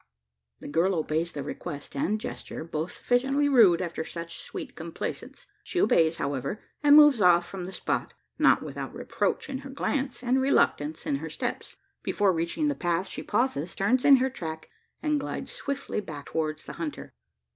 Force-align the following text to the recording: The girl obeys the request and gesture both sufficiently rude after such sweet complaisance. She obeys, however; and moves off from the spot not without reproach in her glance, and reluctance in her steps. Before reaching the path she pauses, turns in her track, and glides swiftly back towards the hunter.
The 0.61 0.67
girl 0.67 0.95
obeys 0.95 1.31
the 1.31 1.43
request 1.43 1.95
and 1.95 2.19
gesture 2.19 2.63
both 2.63 2.91
sufficiently 2.93 3.47
rude 3.47 3.83
after 3.83 4.03
such 4.03 4.39
sweet 4.41 4.75
complaisance. 4.75 5.45
She 5.63 5.79
obeys, 5.79 6.15
however; 6.17 6.59
and 6.81 6.95
moves 6.95 7.21
off 7.21 7.47
from 7.47 7.65
the 7.65 7.71
spot 7.71 8.15
not 8.39 8.63
without 8.63 8.95
reproach 8.95 9.47
in 9.47 9.59
her 9.59 9.69
glance, 9.69 10.23
and 10.23 10.41
reluctance 10.41 11.05
in 11.05 11.17
her 11.17 11.29
steps. 11.29 11.75
Before 12.01 12.33
reaching 12.33 12.67
the 12.67 12.73
path 12.73 13.05
she 13.09 13.21
pauses, 13.21 13.75
turns 13.75 14.03
in 14.03 14.15
her 14.15 14.31
track, 14.31 14.69
and 15.03 15.19
glides 15.19 15.51
swiftly 15.51 15.99
back 16.01 16.25
towards 16.29 16.65
the 16.65 16.73
hunter. 16.81 17.13